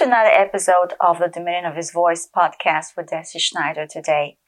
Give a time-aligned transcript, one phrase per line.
[0.00, 4.38] to another episode of the Dominion of His Voice podcast with Deci Schneider today.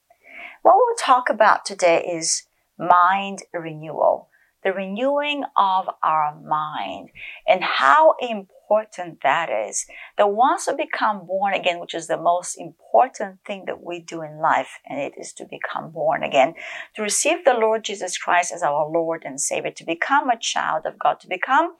[0.62, 2.44] What we'll talk about today is
[2.78, 4.30] mind renewal,
[4.64, 7.10] the renewing of our mind,
[7.46, 9.84] and how important that is.
[10.16, 14.22] That once we become born again, which is the most important thing that we do
[14.22, 16.54] in life, and it is to become born again,
[16.96, 20.86] to receive the Lord Jesus Christ as our Lord and Savior, to become a child
[20.86, 21.74] of God, to become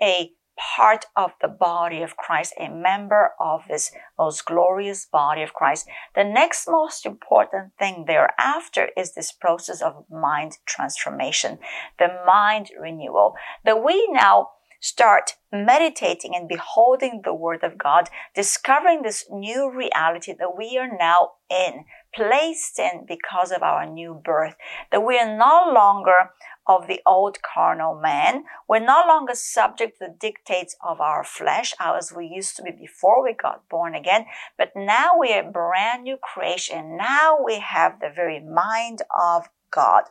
[0.00, 5.54] a part of the body of Christ, a member of this most glorious body of
[5.54, 5.88] Christ.
[6.14, 11.58] The next most important thing thereafter is this process of mind transformation,
[11.98, 13.34] the mind renewal,
[13.64, 14.48] that we now
[14.80, 20.88] start meditating and beholding the Word of God, discovering this new reality that we are
[20.98, 24.56] now in, placed in because of our new birth,
[24.90, 26.30] that we are no longer
[26.66, 28.44] of the old carnal man.
[28.68, 32.70] We're no longer subject to the dictates of our flesh, as we used to be
[32.70, 36.96] before we got born again, but now we are a brand new creation.
[36.96, 40.04] Now we have the very mind of God.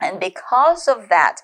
[0.00, 1.36] And because of that,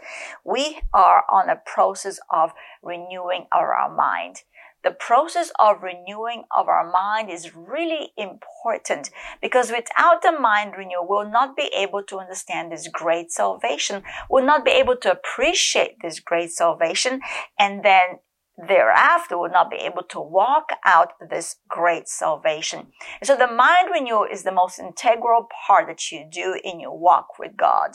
[0.45, 4.43] we are on a process of renewing our mind
[4.85, 11.07] the process of renewing of our mind is really important because without the mind renewal,
[11.09, 14.03] we'll not be able to understand this great salvation.
[14.29, 17.21] We'll not be able to appreciate this great salvation.
[17.59, 18.19] And then
[18.57, 22.89] thereafter will not be able to walk out this great salvation.
[23.23, 27.39] So the mind renewal is the most integral part that you do in your walk
[27.39, 27.93] with God.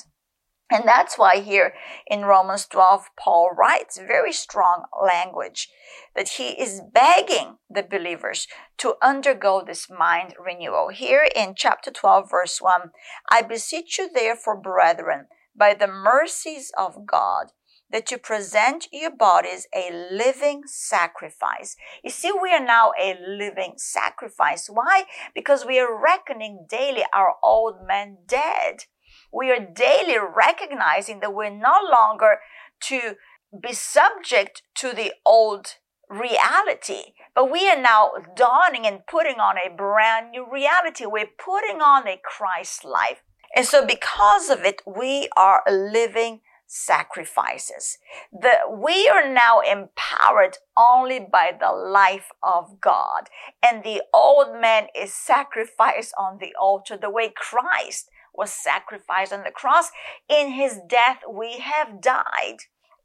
[0.69, 1.73] And that's why here
[2.07, 5.69] in Romans 12, Paul writes very strong language
[6.13, 8.47] that he is begging the believers
[8.79, 10.89] to undergo this mind renewal.
[10.89, 12.91] Here in chapter 12, verse 1,
[13.29, 17.47] I beseech you therefore, brethren, by the mercies of God,
[17.89, 21.77] that you present your bodies a living sacrifice.
[22.03, 24.69] You see, we are now a living sacrifice.
[24.69, 25.05] Why?
[25.33, 28.83] Because we are reckoning daily our old man dead
[29.31, 32.39] we are daily recognizing that we're no longer
[32.81, 33.15] to
[33.61, 35.75] be subject to the old
[36.09, 41.05] reality, but we are now dawning and putting on a brand new reality.
[41.05, 43.21] We're putting on a Christ life.
[43.55, 47.97] And so because of it, we are living sacrifices.
[48.31, 53.29] The, we are now empowered only by the life of God.
[53.63, 59.43] And the old man is sacrificed on the altar the way Christ was sacrificed on
[59.43, 59.91] the cross.
[60.29, 62.57] In his death, we have died.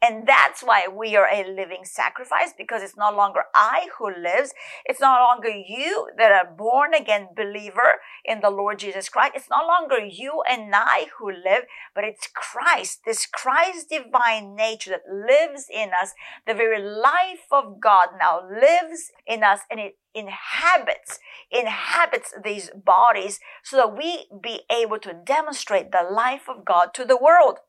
[0.03, 4.53] And that's why we are a living sacrifice because it's no longer I who lives.
[4.85, 9.35] It's no longer you that are born again believer in the Lord Jesus Christ.
[9.37, 14.91] It's no longer you and I who live, but it's Christ, this Christ divine nature
[14.91, 16.15] that lives in us.
[16.49, 21.21] The very life of God now lives in us and it inhabits,
[21.51, 27.05] inhabits these bodies so that we be able to demonstrate the life of God to
[27.05, 27.61] the world.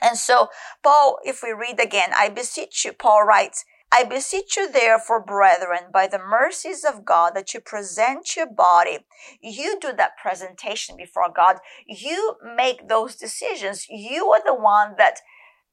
[0.00, 0.48] And so,
[0.82, 5.90] Paul, if we read again, I beseech you, Paul writes, I beseech you therefore, brethren,
[5.92, 8.98] by the mercies of God, that you present your body.
[9.40, 11.56] You do that presentation before God.
[11.86, 13.86] You make those decisions.
[13.88, 15.20] You are the one that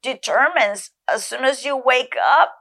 [0.01, 2.53] determines as soon as you wake up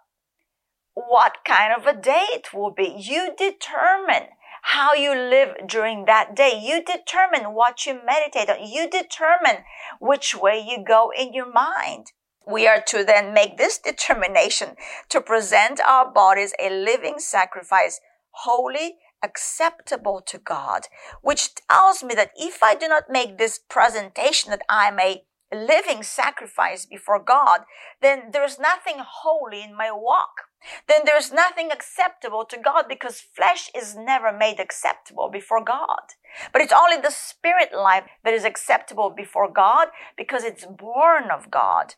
[0.94, 2.94] what kind of a day it will be.
[2.98, 4.28] You determine
[4.68, 6.58] how you live during that day.
[6.58, 8.66] You determine what you meditate on.
[8.66, 9.64] You determine
[10.00, 12.12] which way you go in your mind.
[12.46, 14.76] We are to then make this determination
[15.10, 20.88] to present our bodies a living sacrifice, holy, acceptable to God,
[21.20, 26.02] which tells me that if I do not make this presentation that I'm a living
[26.02, 27.60] sacrifice before God,
[28.00, 30.48] then there's nothing holy in my walk
[30.88, 36.14] then there's nothing acceptable to God because flesh is never made acceptable before God.
[36.52, 41.50] But it's only the spirit life that is acceptable before God because it's born of
[41.50, 41.94] God.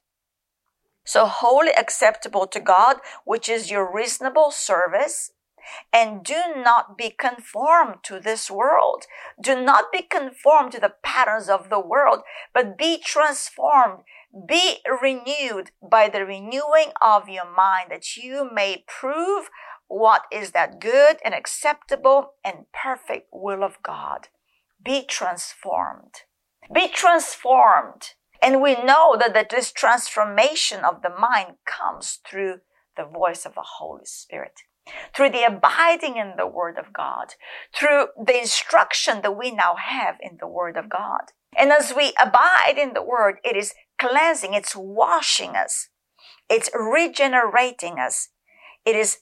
[1.05, 5.31] So holy acceptable to God, which is your reasonable service.
[5.93, 9.05] And do not be conformed to this world.
[9.41, 12.20] Do not be conformed to the patterns of the world,
[12.52, 14.02] but be transformed
[14.46, 19.49] be renewed by the renewing of your mind that you may prove
[19.88, 24.29] what is that good and acceptable and perfect will of God.
[24.85, 26.23] Be transformed.
[26.73, 28.11] Be transformed.
[28.43, 32.61] And we know that, this transformation of the mind comes through
[32.96, 34.61] the voice of the Holy Spirit,
[35.15, 37.35] through the abiding in the Word of God,
[37.75, 41.33] through the instruction that we now have in the Word of God.
[41.56, 45.88] And as we abide in the Word, it is cleansing, it's washing us,
[46.49, 48.29] it's regenerating us,
[48.85, 49.19] it is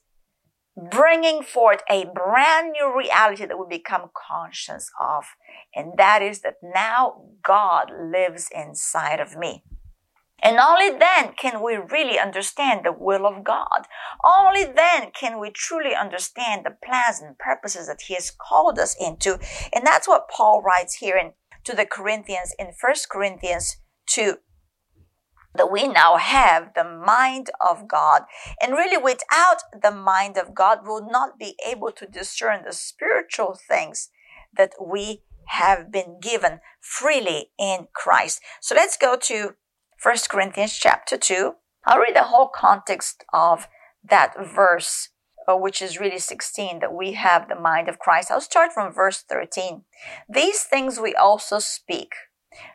[0.77, 5.25] bringing forth a brand new reality that we become conscious of.
[5.75, 9.63] And that is that now God lives inside of me.
[10.43, 13.87] And only then can we really understand the will of God.
[14.25, 18.95] Only then can we truly understand the plans and purposes that He has called us
[19.01, 19.39] into.
[19.75, 21.33] And that's what Paul writes here in,
[21.65, 23.77] to the Corinthians in 1 Corinthians
[24.07, 24.37] 2
[25.57, 28.23] that we now have the mind of God.
[28.61, 33.57] And really, without the mind of God, we'll not be able to discern the spiritual
[33.69, 34.11] things
[34.57, 38.41] that we have been given freely in Christ.
[38.61, 39.55] So let's go to
[40.05, 41.55] 1 Corinthians chapter 2.
[41.87, 43.69] I'll read the whole context of
[44.07, 45.09] that verse,
[45.49, 48.31] uh, which is really 16, that we have the mind of Christ.
[48.31, 49.85] I'll start from verse 13.
[50.29, 52.13] These things we also speak,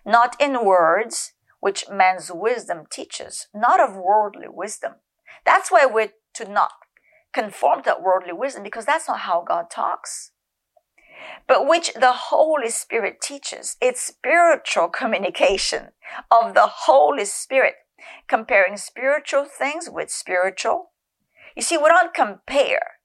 [0.04, 4.94] not in words, which man's wisdom teaches, not of worldly wisdom.
[5.46, 6.72] That's why we're to not
[7.32, 10.32] conform to worldly wisdom because that's not how God talks.
[11.48, 13.78] But which the Holy Spirit teaches.
[13.82, 15.90] It's spiritual communication
[16.32, 17.76] of the Holy Spirit,
[18.28, 20.92] comparing spiritual things with spiritual.
[21.56, 23.00] You see, we don't compare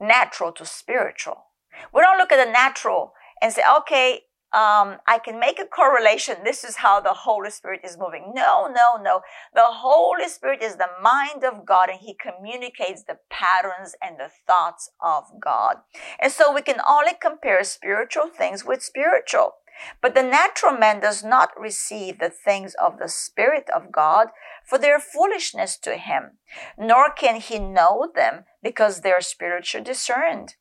[0.00, 1.46] natural to spiritual.
[1.92, 6.36] We don't look at the natural and say, okay, um, I can make a correlation.
[6.44, 8.32] This is how the Holy Spirit is moving.
[8.34, 9.20] No, no, no.
[9.54, 14.30] The Holy Spirit is the mind of God and He communicates the patterns and the
[14.46, 15.78] thoughts of God.
[16.20, 19.54] And so we can only compare spiritual things with spiritual.
[20.00, 24.28] But the natural man does not receive the things of the Spirit of God,
[24.64, 26.38] for they are foolishness to him,
[26.78, 30.54] nor can he know them because they are spiritually discerned.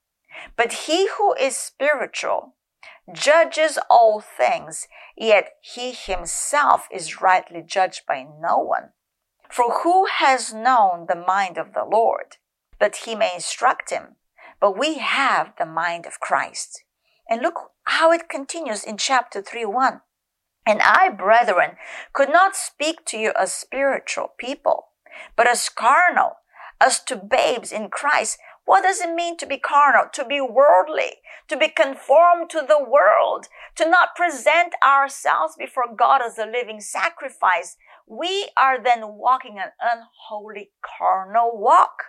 [0.57, 2.55] But he who is spiritual
[3.13, 8.89] judges all things, yet he himself is rightly judged by no one.
[9.49, 12.37] For who has known the mind of the Lord,
[12.79, 14.15] that he may instruct him?
[14.59, 16.83] But we have the mind of Christ.
[17.29, 20.01] And look how it continues in chapter 3 1.
[20.65, 21.77] And I, brethren,
[22.13, 24.87] could not speak to you as spiritual people,
[25.35, 26.37] but as carnal,
[26.81, 28.39] as to babes in Christ.
[28.65, 30.09] What does it mean to be carnal?
[30.13, 36.21] To be worldly, to be conformed to the world, to not present ourselves before God
[36.25, 37.77] as a living sacrifice.
[38.07, 42.06] We are then walking an unholy carnal walk.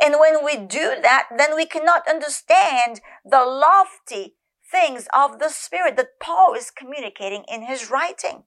[0.00, 4.36] And when we do that, then we cannot understand the lofty
[4.70, 8.44] things of the Spirit that Paul is communicating in his writing.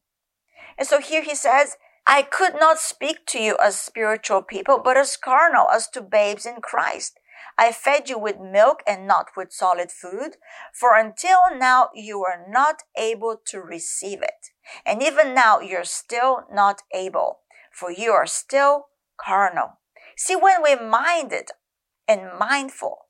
[0.78, 1.76] And so here he says,
[2.06, 6.46] I could not speak to you as spiritual people, but as carnal, as to babes
[6.46, 7.20] in Christ.
[7.58, 10.38] I fed you with milk and not with solid food,
[10.74, 14.52] for until now you were not able to receive it.
[14.86, 17.40] And even now you're still not able,
[17.72, 18.88] for you are still
[19.20, 19.80] carnal.
[20.16, 21.50] See, when we're minded
[22.08, 23.08] and mindful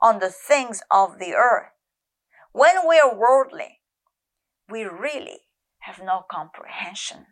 [0.00, 1.70] on the things of the earth,
[2.52, 3.80] when we're worldly,
[4.68, 5.40] we really
[5.80, 7.26] have no comprehension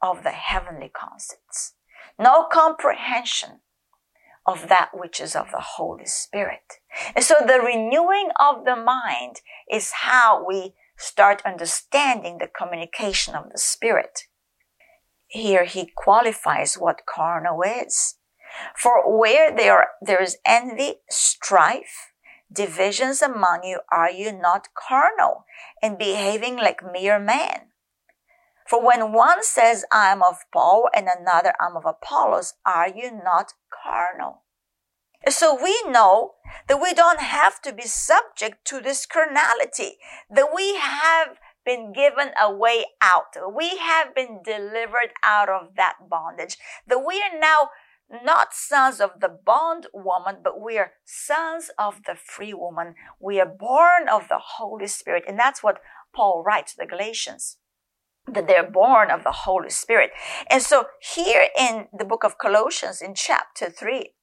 [0.00, 1.74] of the heavenly concepts,
[2.18, 3.60] no comprehension
[4.48, 6.80] of that which is of the Holy Spirit.
[7.14, 13.50] And so the renewing of the mind is how we start understanding the communication of
[13.52, 14.22] the Spirit.
[15.26, 18.14] Here he qualifies what carnal is.
[18.74, 22.12] For where there, there is envy, strife,
[22.50, 25.44] divisions among you, are you not carnal
[25.82, 27.68] and behaving like mere men?
[28.68, 32.88] For when one says, I am of Paul, and another, I am of Apollos, are
[32.88, 34.42] you not carnal?
[35.26, 36.34] So we know
[36.68, 39.96] that we don't have to be subject to this carnality,
[40.30, 43.34] that we have been given a way out.
[43.50, 47.70] We have been delivered out of that bondage, that we are now
[48.10, 52.96] not sons of the bond woman, but we are sons of the free woman.
[53.18, 55.24] We are born of the Holy Spirit.
[55.26, 55.80] And that's what
[56.14, 57.56] Paul writes to the Galatians
[58.34, 60.10] that they're born of the Holy Spirit.
[60.50, 64.14] And so here in the book of Colossians in chapter 3,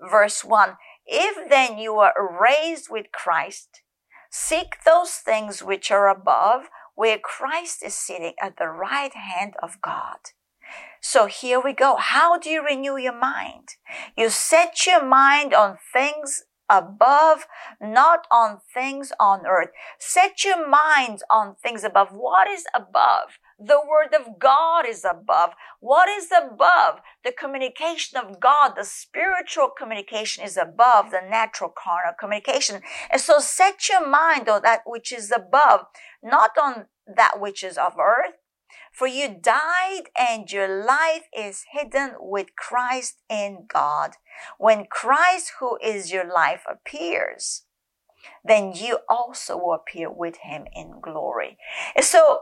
[0.00, 3.82] verse 1, if then you are raised with Christ,
[4.30, 9.80] seek those things which are above, where Christ is sitting at the right hand of
[9.82, 10.18] God.
[11.00, 11.96] So here we go.
[11.96, 13.68] How do you renew your mind?
[14.16, 17.46] You set your mind on things above,
[17.80, 19.70] not on things on earth.
[19.98, 22.08] Set your minds on things above.
[22.10, 23.38] What is above?
[23.58, 25.50] The word of God is above.
[25.80, 27.00] What is above?
[27.24, 32.82] The communication of God, the spiritual communication is above the natural carnal communication.
[33.10, 35.86] And so set your mind on that which is above,
[36.22, 38.34] not on that which is of earth.
[38.92, 44.12] For you died and your life is hidden with Christ in God.
[44.58, 47.64] When Christ, who is your life, appears,
[48.44, 51.58] then you also will appear with him in glory.
[51.96, 52.40] And so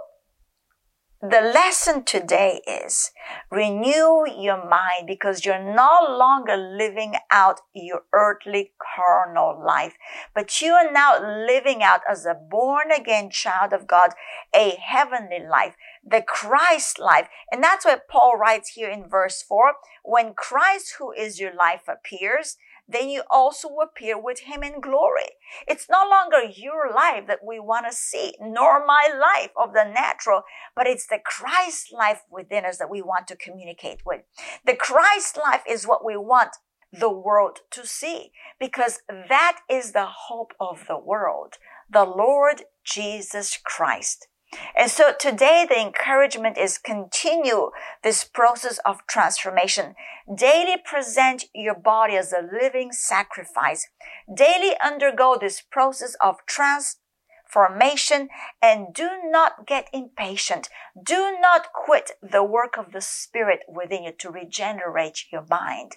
[1.31, 3.11] the lesson today is
[3.51, 9.95] renew your mind because you're no longer living out your earthly carnal life,
[10.35, 14.11] but you are now living out as a born again child of God,
[14.55, 17.29] a heavenly life, the Christ life.
[17.51, 19.75] And that's what Paul writes here in verse four.
[20.05, 22.57] When Christ, who is your life, appears,
[22.89, 25.31] then you also appear with him in glory.
[25.67, 29.85] It's no longer your life that we want to see, nor my life of the
[29.85, 30.43] natural,
[30.75, 34.23] but it's the Christ life within us that we want to communicate with.
[34.65, 36.57] The Christ life is what we want
[36.93, 41.55] the world to see because that is the hope of the world.
[41.91, 44.29] The Lord Jesus Christ.
[44.77, 47.71] And so today the encouragement is continue
[48.03, 49.95] this process of transformation.
[50.33, 53.89] Daily present your body as a living sacrifice.
[54.33, 58.29] Daily undergo this process of transformation
[58.63, 60.69] and do not get impatient.
[61.03, 65.97] Do not quit the work of the Spirit within you to regenerate your mind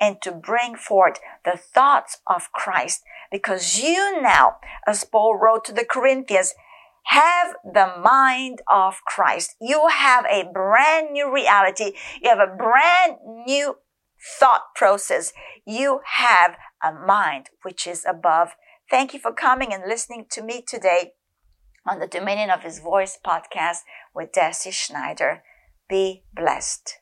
[0.00, 5.72] and to bring forth the thoughts of Christ because you now, as Paul wrote to
[5.72, 6.54] the Corinthians,
[7.06, 9.54] have the mind of Christ.
[9.60, 11.92] You have a brand new reality.
[12.22, 13.76] You have a brand new
[14.38, 15.32] thought process.
[15.66, 18.50] You have a mind which is above.
[18.90, 21.12] Thank you for coming and listening to me today
[21.88, 23.78] on the Dominion of His Voice podcast
[24.14, 25.42] with Deci Schneider.
[25.88, 26.98] Be blessed.